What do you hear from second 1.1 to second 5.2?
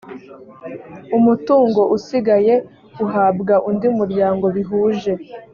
umutungo usigaye uhabwa undi muryango bihuje